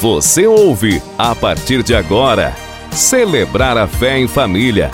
Você 0.00 0.46
ouve, 0.46 1.00
a 1.16 1.34
partir 1.34 1.82
de 1.82 1.94
agora, 1.94 2.54
Celebrar 2.92 3.78
a 3.78 3.88
Fé 3.88 4.18
em 4.18 4.28
Família. 4.28 4.90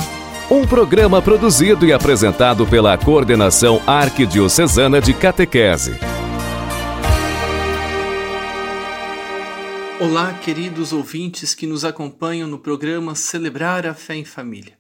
Um 0.49 0.65
programa 0.65 1.21
produzido 1.21 1.84
e 1.84 1.92
apresentado 1.92 2.65
pela 2.65 2.97
Coordenação 2.97 3.83
Arquidiocesana 3.84 5.00
de 5.00 5.12
Catequese. 5.12 5.99
Olá, 9.99 10.35
queridos 10.35 10.93
ouvintes 10.93 11.53
que 11.53 11.66
nos 11.66 11.84
acompanham 11.84 12.48
no 12.48 12.61
programa 12.61 13.16
Celebrar 13.16 13.84
a 13.84 13.95
Fé 13.95 14.14
em 14.14 14.25
Família. 14.25 14.79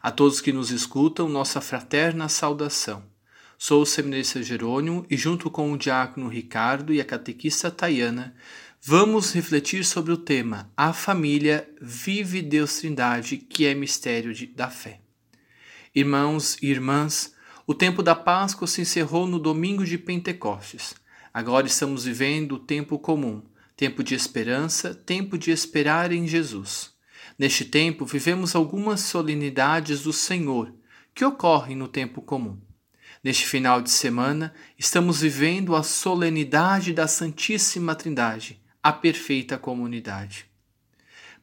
A 0.00 0.12
todos 0.12 0.40
que 0.40 0.52
nos 0.52 0.70
escutam, 0.70 1.28
nossa 1.28 1.60
fraterna 1.60 2.28
saudação. 2.28 3.02
Sou 3.60 3.82
o 3.82 3.86
seminarista 3.86 4.40
Jerônimo 4.40 5.04
e, 5.10 5.16
junto 5.16 5.50
com 5.50 5.72
o 5.72 5.76
diácono 5.76 6.28
Ricardo 6.28 6.94
e 6.94 7.00
a 7.00 7.04
catequista 7.04 7.72
Tayana, 7.72 8.32
vamos 8.82 9.32
refletir 9.32 9.84
sobre 9.84 10.12
o 10.12 10.16
tema 10.16 10.70
A 10.76 10.92
Família 10.92 11.68
Vive 11.80 12.40
Deus 12.40 12.78
Trindade, 12.78 13.36
que 13.36 13.66
é 13.66 13.74
mistério 13.74 14.32
de, 14.32 14.46
da 14.46 14.70
fé. 14.70 15.00
Irmãos 15.94 16.56
e 16.62 16.68
irmãs, 16.68 17.34
o 17.66 17.74
tempo 17.74 18.02
da 18.02 18.14
Páscoa 18.14 18.66
se 18.66 18.80
encerrou 18.80 19.26
no 19.26 19.38
domingo 19.38 19.84
de 19.84 19.98
Pentecostes. 19.98 20.94
Agora 21.34 21.66
estamos 21.66 22.04
vivendo 22.04 22.52
o 22.52 22.58
tempo 22.58 22.98
comum, 22.98 23.42
tempo 23.76 24.02
de 24.02 24.14
esperança, 24.14 24.94
tempo 24.94 25.36
de 25.36 25.50
esperar 25.50 26.12
em 26.12 26.26
Jesus. 26.26 26.92
Neste 27.38 27.64
tempo, 27.64 28.04
vivemos 28.06 28.54
algumas 28.54 29.00
solenidades 29.00 30.02
do 30.02 30.12
Senhor 30.12 30.72
que 31.14 31.24
ocorrem 31.24 31.76
no 31.76 31.88
tempo 31.88 32.22
comum. 32.22 32.58
Neste 33.22 33.46
final 33.46 33.82
de 33.82 33.90
semana, 33.90 34.54
estamos 34.78 35.20
vivendo 35.20 35.74
a 35.74 35.82
solenidade 35.82 36.92
da 36.92 37.06
Santíssima 37.06 37.94
Trindade, 37.94 38.60
a 38.88 38.92
perfeita 38.92 39.58
comunidade. 39.58 40.46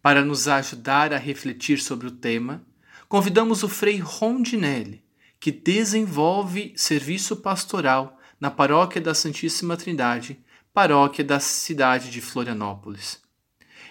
Para 0.01 0.25
nos 0.25 0.47
ajudar 0.47 1.13
a 1.13 1.17
refletir 1.17 1.79
sobre 1.79 2.07
o 2.07 2.11
tema, 2.11 2.65
convidamos 3.07 3.61
o 3.61 3.69
Frei 3.69 3.99
Rondinelli, 3.99 5.03
que 5.39 5.51
desenvolve 5.51 6.73
serviço 6.75 7.37
pastoral 7.37 8.19
na 8.39 8.49
Paróquia 8.49 8.99
da 8.99 9.13
Santíssima 9.13 9.77
Trindade, 9.77 10.39
paróquia 10.73 11.23
da 11.23 11.39
cidade 11.39 12.09
de 12.09 12.19
Florianópolis. 12.19 13.21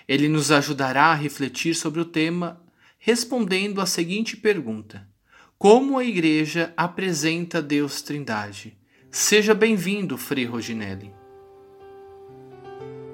Ele 0.09 0.29
nos 0.29 0.51
ajudará 0.51 1.13
a 1.13 1.15
refletir 1.15 1.77
sobre 1.77 2.01
o 2.01 2.05
tema, 2.05 2.61
respondendo 2.99 3.81
a 3.81 3.87
seguinte 3.87 4.37
pergunta: 4.37 5.09
como 5.57 5.97
a 5.97 6.05
Igreja 6.05 6.75
apresenta 6.77 7.63
Deus 7.63 8.03
Trindade. 8.03 8.77
Seja 9.13 9.55
bem-vindo, 9.55 10.19
Frei 10.19 10.45
Roginelli. 10.45 11.24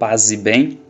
Paz 0.01 0.31
e 0.33 0.37
bem. 0.39 0.81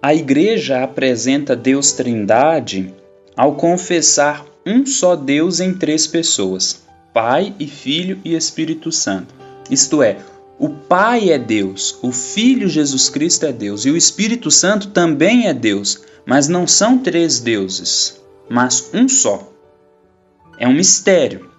A 0.00 0.14
Igreja 0.14 0.82
apresenta 0.82 1.54
Deus 1.54 1.92
Trindade 1.92 2.94
ao 3.36 3.56
confessar 3.56 4.46
um 4.64 4.86
só 4.86 5.14
Deus 5.14 5.60
em 5.60 5.74
três 5.74 6.06
pessoas: 6.06 6.82
Pai 7.12 7.54
e 7.60 7.66
Filho 7.66 8.18
e 8.24 8.34
Espírito 8.34 8.90
Santo. 8.90 9.34
Isto 9.70 10.02
é, 10.02 10.16
o 10.58 10.70
Pai 10.70 11.28
é 11.28 11.38
Deus, 11.38 11.98
o 12.00 12.10
Filho 12.10 12.70
Jesus 12.70 13.10
Cristo 13.10 13.44
é 13.44 13.52
Deus 13.52 13.84
e 13.84 13.90
o 13.90 13.96
Espírito 13.98 14.50
Santo 14.50 14.88
também 14.92 15.46
é 15.46 15.52
Deus, 15.52 16.02
mas 16.24 16.48
não 16.48 16.66
são 16.66 16.96
três 16.96 17.40
deuses, 17.40 18.18
mas 18.48 18.88
um 18.94 19.06
só 19.10 19.52
é 20.58 20.66
um 20.66 20.72
mistério. 20.72 21.50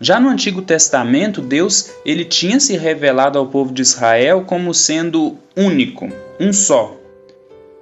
Já 0.00 0.20
no 0.20 0.28
Antigo 0.28 0.62
Testamento, 0.62 1.40
Deus 1.40 1.90
ele 2.04 2.24
tinha 2.24 2.60
se 2.60 2.76
revelado 2.76 3.38
ao 3.38 3.48
povo 3.48 3.72
de 3.72 3.82
Israel 3.82 4.44
como 4.46 4.72
sendo 4.72 5.36
único, 5.56 6.08
um 6.38 6.52
só. 6.52 6.96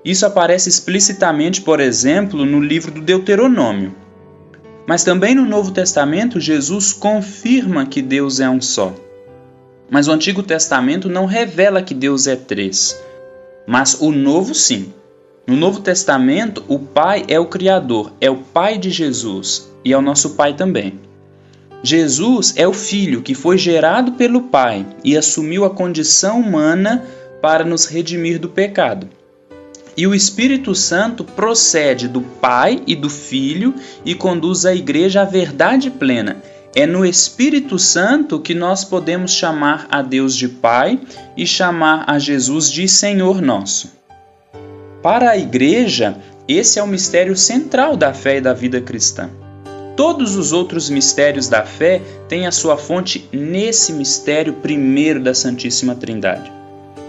Isso 0.03 0.25
aparece 0.25 0.69
explicitamente, 0.69 1.61
por 1.61 1.79
exemplo, 1.79 2.47
no 2.47 2.61
livro 2.61 2.91
do 2.91 3.03
Deuteronômio. 3.03 3.95
Mas 4.87 5.05
também 5.05 5.35
no 5.35 5.45
Novo 5.45 5.73
Testamento, 5.73 6.41
Jesus 6.41 6.93
confirma 6.93 7.85
que 7.85 8.01
Deus 8.01 8.41
é 8.41 8.49
um 8.49 8.63
só. 8.63 8.95
Mas 9.91 10.09
o 10.09 10.13
Antigo 10.13 10.43
Testamento 10.43 11.09
não 11.09 11.27
revela 11.27 11.83
que 11.83 11.93
Deus 11.93 12.27
é 12.27 12.37
três. 12.37 12.99
Mas 13.67 14.01
o 14.01 14.11
Novo 14.11 14.55
sim. 14.55 14.93
No 15.47 15.57
Novo 15.57 15.81
Testamento, 15.81 16.65
o 16.67 16.79
Pai 16.79 17.25
é 17.29 17.39
o 17.39 17.47
Criador, 17.47 18.13
é 18.21 18.31
o 18.31 18.39
Pai 18.39 18.79
de 18.79 18.91
Jesus 18.91 19.71
e 19.85 19.93
é 19.93 19.99
o 19.99 20.03
nosso 20.03 20.31
Pai 20.31 20.55
também. 20.55 20.99
Jesus 21.87 22.53
é 22.57 22.67
o 22.67 22.73
Filho 22.73 23.23
que 23.23 23.33
foi 23.33 23.57
gerado 23.57 24.11
pelo 24.15 24.43
Pai 24.43 24.85
e 25.05 25.17
assumiu 25.17 25.65
a 25.65 25.71
condição 25.71 26.41
humana 26.41 27.05
para 27.41 27.65
nos 27.65 27.87
redimir 27.87 28.41
do 28.41 28.49
pecado. 28.49 29.09
E 29.97 30.05
o 30.05 30.13
Espírito 30.13 30.75
Santo 30.75 31.23
procede 31.23 32.09
do 32.09 32.23
Pai 32.23 32.83
e 32.89 32.97
do 32.97 33.09
Filho 33.09 33.73
e 34.05 34.17
conduz 34.17 34.67
a 34.67 34.75
igreja 34.75 35.23
à 35.23 35.25
verdade 35.25 35.89
plena. 35.89 36.43
É 36.75 36.89
no 36.89 37.07
Espírito 37.07 37.79
Santo 37.79 38.41
que 38.41 38.53
nós 38.53 38.83
podemos 38.83 39.31
chamar 39.31 39.87
a 39.89 40.03
Deus 40.03 40.35
de 40.35 40.49
Pai 40.49 40.99
e 41.37 41.47
chamar 41.47 42.03
a 42.09 42.19
Jesus 42.19 42.69
de 42.69 42.89
Senhor 42.89 43.41
nosso. 43.41 43.93
Para 45.01 45.31
a 45.31 45.39
igreja, 45.39 46.17
esse 46.49 46.81
é 46.81 46.83
o 46.83 46.89
mistério 46.89 47.37
central 47.37 47.97
da 47.97 48.13
fé 48.13 48.39
e 48.39 48.41
da 48.41 48.53
vida 48.53 48.81
cristã. 48.81 49.31
Todos 49.97 50.37
os 50.37 50.53
outros 50.53 50.91
mistérios 50.91 51.49
da 51.49 51.65
fé 51.65 52.03
têm 52.29 52.47
a 52.47 52.53
sua 52.53 52.77
fonte 52.77 53.27
nesse 53.33 53.95
mistério 53.95 54.53
primeiro 54.53 55.19
da 55.21 55.33
Santíssima 55.33 55.95
Trindade. 55.95 56.53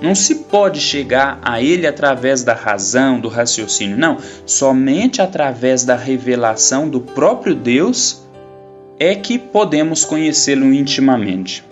Não 0.02 0.16
se 0.16 0.36
pode 0.36 0.80
chegar 0.80 1.38
a 1.42 1.62
ele 1.62 1.86
através 1.86 2.44
da 2.44 2.54
razão, 2.54 3.20
do 3.20 3.28
raciocínio, 3.28 3.98
não. 3.98 4.18
Somente 4.46 5.22
através 5.22 5.84
da 5.84 5.96
revelação 5.96 6.88
do 6.88 7.02
próprio 7.02 7.54
Deus 7.54 8.26
é 8.98 9.16
que 9.16 9.38
podemos 9.38 10.06
conhecê-lo 10.06 10.74
intimamente. 10.74 11.66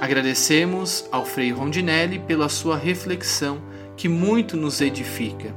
Agradecemos 0.00 1.04
ao 1.12 1.26
Frei 1.26 1.50
Rondinelli 1.50 2.18
pela 2.18 2.48
sua 2.48 2.76
reflexão 2.76 3.60
que 3.96 4.08
muito 4.08 4.56
nos 4.56 4.80
edifica. 4.80 5.54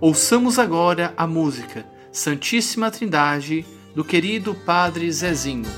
Ouçamos 0.00 0.58
agora 0.58 1.12
a 1.16 1.26
música 1.26 1.84
Santíssima 2.12 2.90
Trindade 2.90 3.64
do 3.94 4.04
querido 4.04 4.54
Padre 4.54 5.10
Zezinho. 5.10 5.68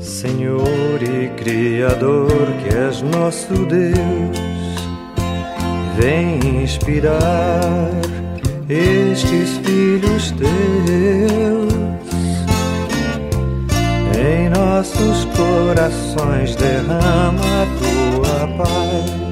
Senhor 0.00 1.02
e 1.02 1.28
Criador, 1.36 2.46
que 2.62 2.74
és 2.74 3.02
nosso 3.02 3.52
Deus, 3.66 4.38
vem 5.98 6.62
inspirar 6.62 7.90
estes 8.68 9.58
filhos 9.58 10.30
teus. 10.32 11.74
Em 14.18 14.48
nossos 14.48 15.24
corações 15.36 16.56
derrama 16.56 17.42
a 17.42 17.66
tua 17.78 18.64
paz 18.64 19.23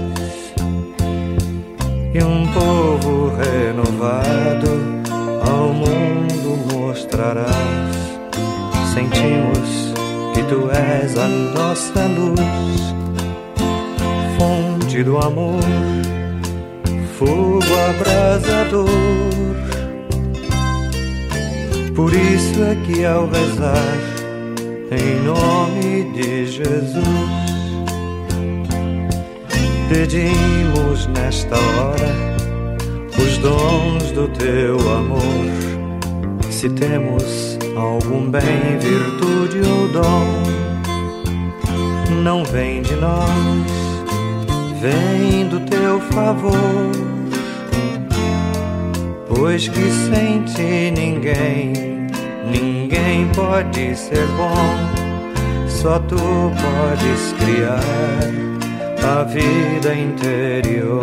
és 10.82 11.16
a 11.16 11.28
nossa 11.28 12.06
luz, 12.06 12.94
fonte 14.37 15.03
do 15.03 15.19
amor, 15.19 15.62
fogo 17.19 17.72
abrasador. 17.91 18.88
Por 21.94 22.12
isso 22.12 22.62
é 22.62 22.75
que 22.87 23.04
ao 23.04 23.26
rezar 23.26 23.98
em 24.91 25.22
nome 25.25 26.12
de 26.12 26.47
Jesus, 26.47 27.04
pedimos 29.88 31.06
nesta 31.08 31.56
hora 31.56 32.32
os 33.19 33.38
dons 33.38 34.11
do 34.12 34.28
teu 34.28 34.78
amor. 34.93 35.23
Se 36.50 36.69
temos 36.70 37.58
algum 37.76 38.31
bem, 38.31 38.78
virtude 38.78 39.61
ou 39.69 39.88
dom, 39.88 40.62
não 42.23 42.45
vem 42.45 42.83
de 42.83 42.95
nós, 42.95 43.29
vem 44.81 45.49
do 45.49 45.59
teu 45.61 46.01
favor. 46.13 46.53
Pois 49.29 49.67
que 49.67 49.91
sem 49.91 50.93
ninguém, 50.93 51.73
ninguém 52.47 53.29
pode 53.35 53.97
ser 53.97 54.25
bom, 54.37 55.69
só 55.69 55.99
tu 55.99 56.17
podes 56.17 57.35
criar 57.41 57.81
a 59.03 59.25
vida 59.25 59.93
interior. 59.93 61.03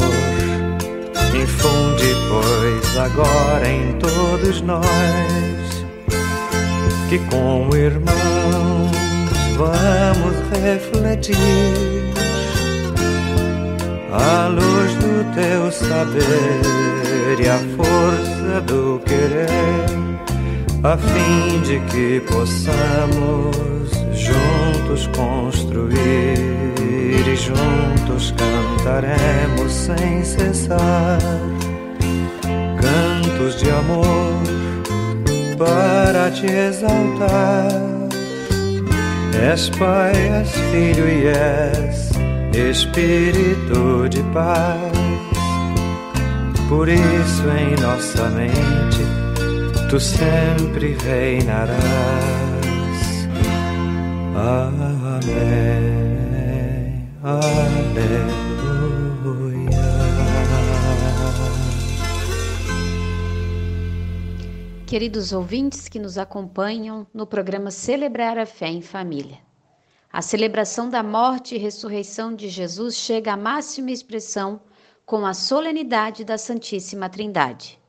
Infunde, 1.35 2.15
pois, 2.29 2.97
agora 2.97 3.69
em 3.69 3.93
todos 3.99 4.61
nós 4.61 4.85
que, 7.09 7.19
como 7.29 7.75
irmãos, 7.75 8.78
vamos 9.59 10.35
refletir 10.63 12.09
teu 15.39 15.71
saber 15.71 17.39
e 17.39 17.47
a 17.47 17.59
força 17.77 18.61
do 18.61 18.99
querer, 19.05 19.47
a 20.83 20.97
fim 20.97 21.61
de 21.61 21.79
que 21.91 22.19
possamos 22.21 23.55
juntos 24.13 25.07
construir 25.15 26.37
e 27.27 27.35
juntos 27.35 28.33
cantaremos 28.37 29.71
sem 29.71 30.23
cessar 30.23 31.19
cantos 32.81 33.59
de 33.59 33.69
amor 33.69 34.33
para 35.57 36.31
te 36.31 36.47
exaltar. 36.47 37.98
És 39.41 39.69
Pai, 39.69 40.13
és 40.41 40.51
Filho 40.71 41.07
e 41.07 41.27
és 41.27 42.09
Espírito 42.53 44.09
de 44.09 44.21
paz. 44.33 44.91
Por 46.67 46.87
isso 46.89 47.43
em 47.57 47.75
nossa 47.81 48.29
mente 48.29 49.03
tu 49.89 49.99
sempre 49.99 50.95
reinarás. 51.03 51.79
Amém. 54.35 55.39
Aleluia. 57.23 57.68
Queridos 64.89 65.31
ouvintes 65.33 65.87
que 65.87 65.99
nos 65.99 66.17
acompanham 66.17 67.05
no 67.13 67.27
programa 67.27 67.69
Celebrar 67.69 68.39
a 68.39 68.45
Fé 68.47 68.69
em 68.69 68.81
Família. 68.81 69.37
A 70.11 70.19
celebração 70.19 70.89
da 70.89 71.03
morte 71.03 71.53
e 71.53 71.59
ressurreição 71.59 72.33
de 72.33 72.49
Jesus 72.49 72.95
chega 72.95 73.33
à 73.33 73.37
máxima 73.37 73.91
expressão 73.91 74.59
com 75.05 75.27
a 75.27 75.35
solenidade 75.35 76.25
da 76.25 76.39
Santíssima 76.39 77.07
Trindade. 77.07 77.79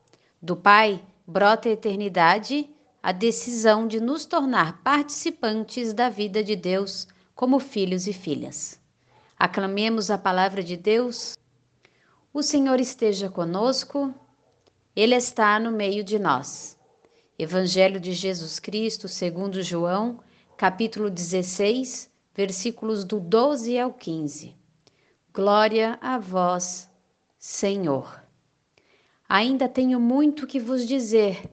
Do 0.43 0.55
Pai 0.55 1.03
brota 1.27 1.71
a 1.71 1.73
eternidade, 1.73 2.69
a 3.03 3.13
decisão 3.13 3.89
de 3.89 3.99
nos 3.99 4.27
tornar 4.27 4.83
participantes 4.83 5.95
da 5.95 6.11
vida 6.11 6.45
de 6.45 6.55
Deus 6.55 7.09
como 7.35 7.59
filhos 7.59 8.07
e 8.07 8.13
filhas. 8.13 8.79
Aclamemos 9.39 10.11
a 10.11 10.19
palavra 10.19 10.63
de 10.63 10.77
Deus. 10.77 11.35
O 12.31 12.43
Senhor 12.43 12.79
esteja 12.79 13.31
conosco, 13.31 14.15
Ele 14.95 15.15
está 15.15 15.59
no 15.59 15.71
meio 15.71 16.05
de 16.05 16.19
nós. 16.19 16.79
Evangelho 17.43 17.99
de 17.99 18.13
Jesus 18.13 18.59
Cristo, 18.59 19.09
segundo 19.09 19.63
João, 19.63 20.21
capítulo 20.59 21.09
16, 21.09 22.13
versículos 22.35 23.03
do 23.03 23.19
12 23.19 23.79
ao 23.79 23.95
15. 23.95 24.55
Glória 25.33 25.99
a 26.03 26.19
vós, 26.19 26.91
Senhor. 27.39 28.23
Ainda 29.27 29.71
tenho 29.71 29.99
muito 29.99 30.47
que 30.47 30.61
vos 30.61 30.87
dizer, 30.87 31.51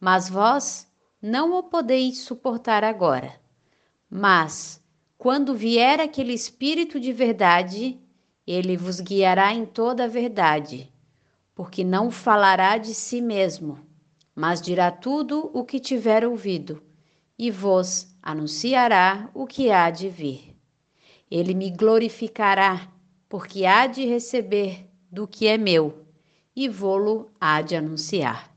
mas 0.00 0.28
vós 0.28 0.88
não 1.22 1.56
o 1.56 1.62
podeis 1.62 2.18
suportar 2.18 2.82
agora. 2.82 3.40
Mas, 4.10 4.82
quando 5.16 5.54
vier 5.54 6.00
aquele 6.00 6.32
Espírito 6.32 6.98
de 6.98 7.12
verdade, 7.12 8.00
ele 8.44 8.76
vos 8.76 8.98
guiará 8.98 9.54
em 9.54 9.64
toda 9.64 10.06
a 10.06 10.08
verdade, 10.08 10.92
porque 11.54 11.84
não 11.84 12.10
falará 12.10 12.78
de 12.78 12.92
si 12.92 13.20
mesmo 13.20 13.88
mas 14.34 14.60
dirá 14.60 14.90
tudo 14.90 15.50
o 15.52 15.64
que 15.64 15.80
tiver 15.80 16.24
ouvido, 16.24 16.82
e 17.38 17.50
vos 17.50 18.14
anunciará 18.22 19.30
o 19.34 19.46
que 19.46 19.70
há 19.70 19.90
de 19.90 20.08
vir. 20.08 20.56
Ele 21.30 21.54
me 21.54 21.70
glorificará, 21.70 22.92
porque 23.28 23.64
há 23.64 23.86
de 23.86 24.04
receber 24.04 24.86
do 25.10 25.26
que 25.26 25.46
é 25.46 25.56
meu, 25.56 26.04
e 26.54 26.68
vô-lo 26.68 27.30
há 27.40 27.62
de 27.62 27.76
anunciar. 27.76 28.54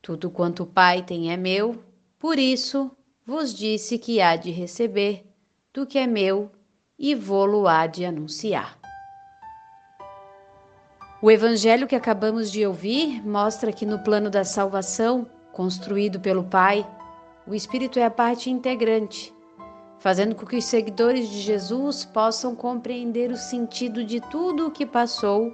Tudo 0.00 0.30
quanto 0.30 0.62
o 0.62 0.66
Pai 0.66 1.04
tem 1.04 1.32
é 1.32 1.36
meu, 1.36 1.82
por 2.18 2.38
isso 2.38 2.90
vos 3.26 3.52
disse 3.52 3.98
que 3.98 4.20
há 4.20 4.36
de 4.36 4.50
receber 4.50 5.24
do 5.72 5.86
que 5.86 5.98
é 5.98 6.06
meu, 6.06 6.50
e 6.98 7.14
vô-lo 7.14 7.68
há 7.68 7.86
de 7.86 8.04
anunciar. 8.04 8.78
O 11.20 11.32
evangelho 11.32 11.88
que 11.88 11.96
acabamos 11.96 12.48
de 12.48 12.64
ouvir 12.64 13.26
mostra 13.26 13.72
que 13.72 13.84
no 13.84 13.98
plano 13.98 14.30
da 14.30 14.44
salvação, 14.44 15.26
construído 15.52 16.20
pelo 16.20 16.44
Pai, 16.44 16.88
o 17.44 17.56
Espírito 17.56 17.98
é 17.98 18.04
a 18.04 18.10
parte 18.10 18.48
integrante, 18.48 19.34
fazendo 19.98 20.36
com 20.36 20.46
que 20.46 20.56
os 20.56 20.64
seguidores 20.64 21.28
de 21.28 21.40
Jesus 21.40 22.04
possam 22.04 22.54
compreender 22.54 23.32
o 23.32 23.36
sentido 23.36 24.04
de 24.04 24.20
tudo 24.20 24.68
o 24.68 24.70
que 24.70 24.86
passou 24.86 25.52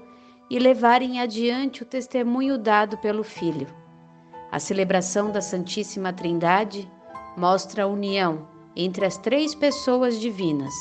e 0.50 0.58
levarem 0.58 1.18
adiante 1.18 1.82
o 1.82 1.86
testemunho 1.86 2.58
dado 2.58 2.98
pelo 2.98 3.24
Filho. 3.24 3.66
A 4.52 4.60
celebração 4.60 5.32
da 5.32 5.40
Santíssima 5.40 6.12
Trindade 6.12 6.86
mostra 7.38 7.84
a 7.84 7.86
união 7.86 8.46
entre 8.76 9.06
as 9.06 9.16
três 9.16 9.54
pessoas 9.54 10.20
divinas. 10.20 10.74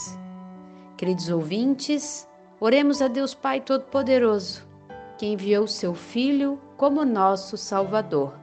Queridos 0.97 1.29
ouvintes, 1.29 2.27
oremos 2.59 3.01
a 3.01 3.07
Deus 3.07 3.33
Pai 3.33 3.61
Todo-Poderoso 3.61 4.72
que 5.23 5.27
enviou 5.27 5.65
seu 5.67 5.93
Filho 5.93 6.59
como 6.75 7.05
nosso 7.05 7.55
Salvador. 7.55 8.33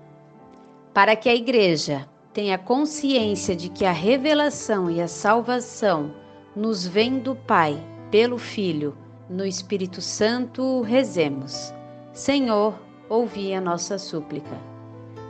Para 0.94 1.15
que 1.15 1.29
a 1.29 1.35
Igreja 1.35 2.09
tenha 2.32 2.56
consciência 2.56 3.55
de 3.55 3.69
que 3.69 3.85
a 3.85 3.93
revelação 3.93 4.91
e 4.91 4.99
a 4.99 5.06
salvação 5.06 6.15
nos 6.56 6.87
vem 6.87 7.19
do 7.19 7.37
Pai, 7.37 7.79
pelo 8.11 8.38
Filho, 8.38 8.97
no 9.29 9.44
Espírito 9.44 10.00
Santo, 10.00 10.81
rezemos. 10.81 11.71
Senhor, 12.15 12.81
ouvi 13.11 13.53
a 13.53 13.61
nossa 13.61 13.99
súplica. 13.99 14.56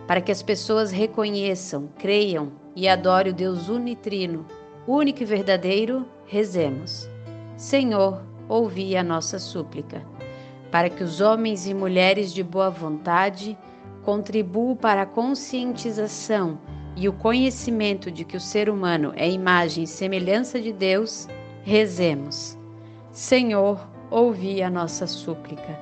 Para 0.07 0.21
que 0.21 0.31
as 0.31 0.45
pessoas 0.45 0.93
reconheçam, 0.93 1.89
creiam 1.99 2.53
e 2.77 2.87
adorem 2.87 3.33
o 3.33 3.35
Deus 3.35 3.69
unitrino, 3.69 4.47
único 4.87 5.25
e 5.25 5.27
verdadeiro, 5.27 6.07
rezemos. 6.27 7.11
Senhor, 7.57 8.23
ouvi 8.49 8.97
a 8.97 9.03
nossa 9.03 9.41
súplica 9.41 10.07
para 10.71 10.89
que 10.89 11.03
os 11.03 11.21
homens 11.21 11.67
e 11.67 11.75
mulheres 11.75 12.33
de 12.33 12.43
boa 12.43 12.71
vontade 12.71 13.59
contribuam 14.05 14.77
para 14.77 15.03
a 15.03 15.07
conscientização 15.07 16.59
e 16.97 17.09
o 17.09 17.13
conhecimento 17.13 18.11
de 18.11 18.25
que 18.25 18.37
o 18.37 18.41
ser 18.41 18.69
humano 18.69 19.13
é 19.17 19.29
imagem 19.29 19.85
e 19.85 19.87
semelhança 19.87 20.61
de 20.61 20.73
Deus, 20.73 21.29
rezemos. 21.63 22.59
Senhor, 23.13 23.89
ouvi 24.11 24.63
a 24.63 24.71
nossa 24.71 25.07
súplica. 25.07 25.79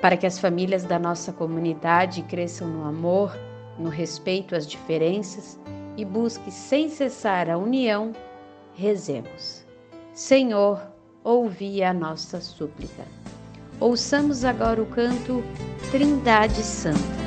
Para 0.00 0.16
que 0.16 0.26
as 0.26 0.38
famílias 0.38 0.84
da 0.84 0.98
nossa 0.98 1.32
comunidade 1.32 2.22
cresçam 2.22 2.68
no 2.68 2.86
amor, 2.86 3.36
no 3.78 3.88
respeito 3.88 4.54
às 4.54 4.66
diferenças 4.66 5.58
e 5.96 6.04
busque 6.04 6.50
sem 6.50 6.88
cessar 6.88 7.50
a 7.50 7.58
união, 7.58 8.12
rezemos. 8.74 9.66
Senhor, 10.14 10.80
ouvi 11.24 11.82
a 11.82 11.92
nossa 11.92 12.40
súplica. 12.40 13.04
Ouçamos 13.80 14.44
agora 14.44 14.82
o 14.82 14.86
canto 14.86 15.42
Trindade 15.90 16.62
Santa. 16.62 17.17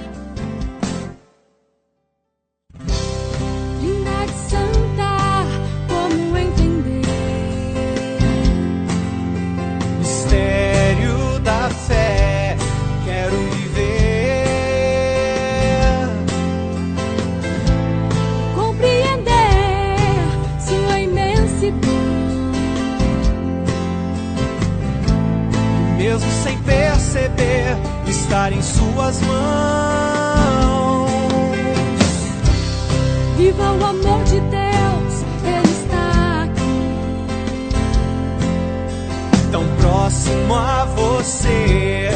Você, 41.24 42.10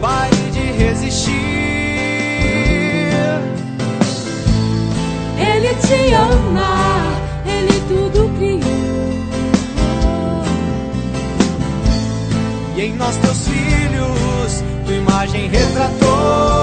pare 0.00 0.34
de 0.52 0.72
resistir. 0.72 1.32
Ele 5.36 5.74
te 5.74 6.14
ama, 6.14 7.02
Ele 7.44 7.80
tudo 7.88 8.30
criou. 8.38 9.18
E 12.74 12.80
em 12.80 12.94
nós, 12.94 13.16
teus 13.16 13.48
filhos, 13.48 14.64
tua 14.86 14.94
imagem 14.94 15.48
retratou. 15.48 16.57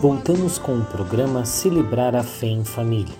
Voltamos 0.00 0.58
com 0.58 0.78
o 0.78 0.84
programa 0.84 1.44
Celebrar 1.44 2.14
a 2.14 2.22
Fé 2.22 2.46
em 2.46 2.64
Família. 2.64 3.16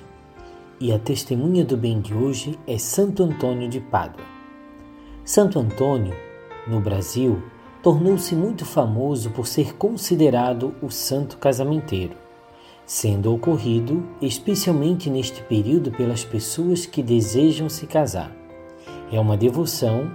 E 0.78 0.92
a 0.92 0.98
testemunha 0.98 1.64
do 1.64 1.76
bem 1.76 2.00
de 2.00 2.14
hoje 2.14 2.56
é 2.68 2.78
Santo 2.78 3.24
Antônio 3.24 3.68
de 3.68 3.80
Pádua. 3.80 4.24
Santo 5.24 5.58
Antônio, 5.58 6.14
no 6.68 6.80
Brasil, 6.80 7.42
tornou-se 7.82 8.32
muito 8.36 8.64
famoso 8.64 9.30
por 9.30 9.48
ser 9.48 9.74
considerado 9.74 10.72
o 10.80 10.88
santo 10.88 11.36
casamenteiro, 11.38 12.14
sendo 12.86 13.34
ocorrido 13.34 14.06
especialmente 14.22 15.10
neste 15.10 15.42
período 15.42 15.90
pelas 15.90 16.24
pessoas 16.24 16.86
que 16.86 17.02
desejam 17.02 17.68
se 17.68 17.88
casar. 17.88 18.30
É 19.10 19.18
uma 19.18 19.36
devoção, 19.36 20.12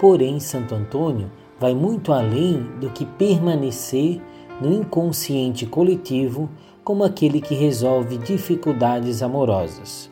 porém, 0.00 0.40
Santo 0.40 0.74
Antônio 0.74 1.30
vai 1.60 1.74
muito 1.74 2.14
além 2.14 2.62
do 2.80 2.88
que 2.88 3.04
permanecer 3.04 4.22
no 4.60 4.72
inconsciente 4.72 5.66
coletivo 5.66 6.48
como 6.82 7.04
aquele 7.04 7.40
que 7.40 7.54
resolve 7.54 8.18
dificuldades 8.18 9.22
amorosas. 9.22 10.10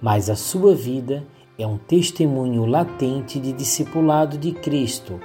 Mas 0.00 0.30
a 0.30 0.36
sua 0.36 0.74
vida 0.74 1.24
é 1.58 1.66
um 1.66 1.76
testemunho 1.76 2.66
latente 2.66 3.38
de 3.38 3.52
discipulado 3.52 4.36
de 4.38 4.52
Cristo 4.52 5.20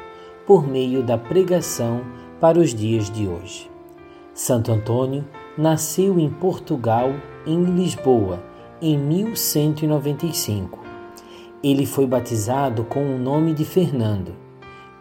por 0.46 0.68
meio 0.68 1.04
da 1.04 1.18
pregação 1.18 2.02
para 2.40 2.60
os 2.60 2.74
dias 2.74 3.10
de 3.10 3.28
hoje. 3.28 3.70
Santo 4.34 4.72
Antônio 4.72 5.26
nasceu 5.58 6.18
em 6.18 6.30
Portugal, 6.30 7.12
em 7.46 7.64
Lisboa, 7.64 8.42
em 8.82 8.98
1195. 8.98 10.80
Ele 11.62 11.86
foi 11.86 12.08
batizado 12.08 12.86
com 12.86 13.04
o 13.04 13.20
nome 13.20 13.54
de 13.54 13.66
Fernando. 13.66 14.34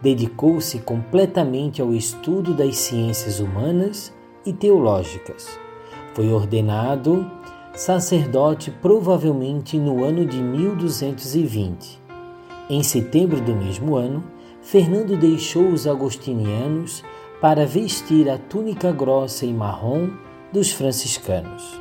Dedicou-se 0.00 0.78
completamente 0.80 1.82
ao 1.82 1.92
estudo 1.92 2.54
das 2.54 2.76
ciências 2.76 3.40
humanas 3.40 4.14
e 4.46 4.52
teológicas. 4.52 5.58
Foi 6.14 6.32
ordenado 6.32 7.28
sacerdote 7.74 8.70
provavelmente 8.70 9.78
no 9.78 10.02
ano 10.04 10.26
de 10.26 10.42
1220. 10.42 12.00
Em 12.68 12.82
setembro 12.82 13.40
do 13.40 13.54
mesmo 13.54 13.94
ano, 13.94 14.24
Fernando 14.60 15.16
deixou 15.16 15.68
os 15.68 15.86
agostinianos 15.86 17.04
para 17.40 17.64
vestir 17.64 18.28
a 18.28 18.36
túnica 18.36 18.90
grossa 18.90 19.46
e 19.46 19.52
marrom 19.52 20.10
dos 20.52 20.72
franciscanos. 20.72 21.80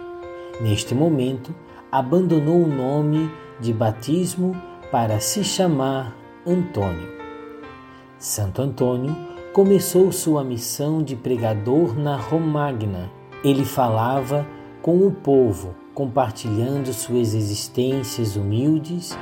Neste 0.61 0.93
momento, 0.93 1.53
abandonou 1.91 2.63
o 2.63 2.67
nome 2.67 3.29
de 3.59 3.73
batismo 3.73 4.55
para 4.91 5.19
se 5.19 5.43
chamar 5.43 6.15
Antônio. 6.45 7.16
Santo 8.19 8.63
Antônio 8.63 9.15
começou 9.53 10.11
sua 10.11 10.43
missão 10.43 11.03
de 11.03 11.15
pregador 11.15 11.95
na 11.95 12.15
Romagna. 12.15 13.11
Ele 13.43 13.63
falava 13.63 14.47
com 14.81 15.05
o 15.05 15.11
povo, 15.11 15.75
compartilhando 15.93 16.91
suas 16.93 17.35
existências 17.35 18.35
humildes 18.35 19.15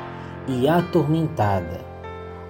e 0.48 0.66
atormentada, 0.66 1.82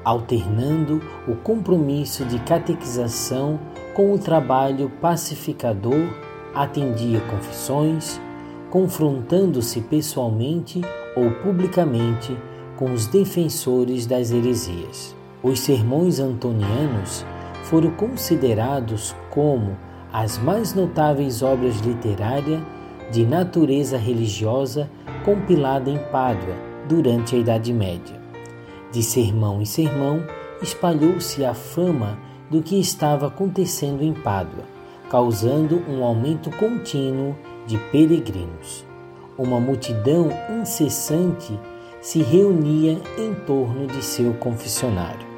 alternando 0.03 1.01
o 1.27 1.35
compromisso 1.35 2.23
de 2.25 2.37
catequização 2.39 3.59
com 3.95 4.13
o 4.13 4.19
trabalho 4.19 4.91
pacificador, 5.01 6.07
atendia 6.53 7.21
confissões, 7.21 8.21
confrontando-se 8.69 9.81
pessoalmente 9.81 10.79
ou 11.15 11.31
publicamente 11.41 12.37
com 12.77 12.91
os 12.91 13.07
defensores 13.07 14.05
das 14.05 14.29
heresias. 14.29 15.14
Os 15.45 15.59
sermões 15.59 16.19
antonianos 16.19 17.23
foram 17.65 17.91
considerados 17.91 19.15
como 19.29 19.77
as 20.11 20.39
mais 20.39 20.73
notáveis 20.73 21.43
obras 21.43 21.77
literárias 21.81 22.63
de 23.11 23.23
natureza 23.27 23.95
religiosa 23.95 24.89
compilada 25.23 25.87
em 25.87 25.99
Pádua 26.11 26.55
durante 26.89 27.35
a 27.35 27.37
Idade 27.37 27.71
Média. 27.71 28.19
De 28.91 29.03
sermão 29.03 29.61
em 29.61 29.65
sermão, 29.65 30.23
espalhou-se 30.63 31.45
a 31.45 31.53
fama 31.53 32.17
do 32.49 32.63
que 32.63 32.79
estava 32.79 33.27
acontecendo 33.27 34.01
em 34.01 34.13
Pádua, 34.13 34.63
causando 35.11 35.79
um 35.87 36.03
aumento 36.03 36.49
contínuo 36.57 37.35
de 37.67 37.77
peregrinos. 37.91 38.83
Uma 39.37 39.59
multidão 39.59 40.27
incessante 40.59 41.59
se 42.01 42.23
reunia 42.23 42.99
em 43.15 43.35
torno 43.45 43.85
de 43.85 44.03
seu 44.03 44.33
confessionário. 44.33 45.34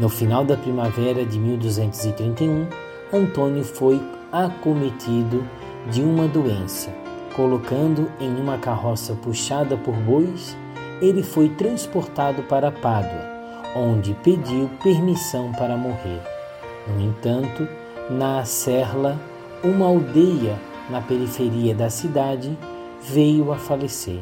No 0.00 0.08
final 0.08 0.46
da 0.46 0.56
primavera 0.56 1.26
de 1.26 1.38
1231, 1.38 2.66
Antônio 3.12 3.62
foi 3.62 4.00
acometido 4.32 5.44
de 5.90 6.00
uma 6.00 6.26
doença. 6.26 6.90
Colocando 7.36 8.10
em 8.18 8.34
uma 8.40 8.56
carroça 8.56 9.14
puxada 9.14 9.76
por 9.76 9.94
bois, 9.94 10.56
ele 11.02 11.22
foi 11.22 11.50
transportado 11.50 12.42
para 12.44 12.72
Pádua, 12.72 13.28
onde 13.76 14.14
pediu 14.24 14.70
permissão 14.82 15.52
para 15.52 15.76
morrer. 15.76 16.22
No 16.88 17.02
entanto, 17.02 17.68
na 18.08 18.42
Serla, 18.46 19.20
uma 19.62 19.84
aldeia 19.84 20.58
na 20.88 21.02
periferia 21.02 21.74
da 21.74 21.90
cidade, 21.90 22.58
veio 23.02 23.52
a 23.52 23.56
falecer. 23.56 24.20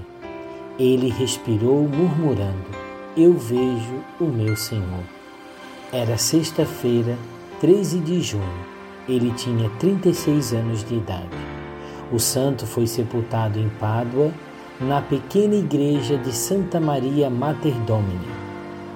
Ele 0.76 1.08
respirou 1.08 1.82
murmurando: 1.82 2.66
Eu 3.16 3.34
vejo 3.34 4.02
o 4.20 4.24
meu 4.24 4.56
Senhor. 4.56 5.17
Era 5.90 6.18
sexta-feira, 6.18 7.16
13 7.62 8.00
de 8.00 8.20
junho. 8.20 8.44
Ele 9.08 9.32
tinha 9.32 9.70
36 9.78 10.52
anos 10.52 10.84
de 10.84 10.96
idade. 10.96 11.30
O 12.12 12.18
santo 12.18 12.66
foi 12.66 12.86
sepultado 12.86 13.58
em 13.58 13.70
Pádua, 13.80 14.30
na 14.78 15.00
pequena 15.00 15.54
igreja 15.54 16.18
de 16.18 16.30
Santa 16.30 16.78
Maria 16.78 17.30
Mater 17.30 17.72
Domini, 17.86 18.28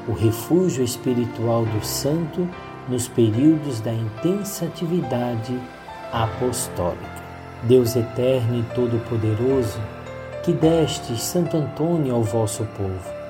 o 0.07 0.13
refúgio 0.13 0.85
espiritual 0.85 1.65
do 1.65 1.83
santo 1.83 2.47
nos 2.87 3.09
períodos 3.09 3.81
da 3.81 3.93
intensa 3.95 4.67
atividade 4.67 5.59
apostólica. 6.13 7.23
Deus 7.63 7.97
eterno 7.97 8.61
e 8.61 8.75
todo-poderoso, 8.75 9.81
que 10.45 10.53
destes 10.53 11.23
Santo 11.23 11.57
Antônio 11.57 12.15
ao 12.15 12.23
vosso 12.23 12.65
povo, 12.77 13.22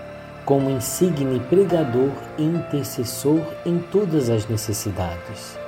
como 0.52 0.68
insigne 0.68 1.40
pregador 1.48 2.10
e 2.36 2.42
intercessor 2.42 3.40
em 3.64 3.78
todas 3.90 4.28
as 4.28 4.46
necessidades. 4.46 5.58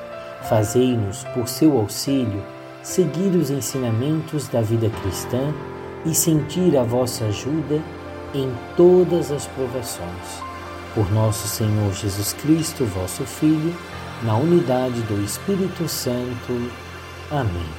Fazei-nos, 0.42 1.24
por 1.32 1.48
seu 1.48 1.78
auxílio, 1.78 2.42
seguir 2.82 3.34
os 3.34 3.48
ensinamentos 3.48 4.46
da 4.46 4.60
vida 4.60 4.90
cristã 5.00 5.54
e 6.04 6.14
sentir 6.14 6.76
a 6.76 6.82
vossa 6.82 7.24
ajuda 7.24 7.80
em 8.34 8.52
todas 8.76 9.32
as 9.32 9.46
provações. 9.46 10.42
Por 10.94 11.10
nosso 11.12 11.48
Senhor 11.48 11.90
Jesus 11.94 12.34
Cristo, 12.34 12.84
vosso 12.84 13.24
Filho, 13.24 13.74
na 14.22 14.36
unidade 14.36 15.00
do 15.04 15.24
Espírito 15.24 15.88
Santo. 15.88 16.70
Amém. 17.30 17.70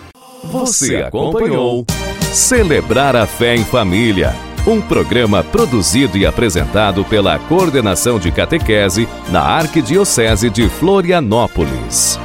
Você 0.45 0.95
acompanhou 0.95 1.85
Celebrar 2.33 3.15
a 3.15 3.27
Fé 3.27 3.55
em 3.55 3.63
Família, 3.63 4.33
um 4.67 4.81
programa 4.81 5.43
produzido 5.43 6.17
e 6.17 6.25
apresentado 6.25 7.05
pela 7.05 7.38
Coordenação 7.38 8.19
de 8.19 8.31
Catequese 8.31 9.07
na 9.29 9.41
Arquidiocese 9.41 10.50
de 10.50 10.67
Florianópolis. 10.67 12.19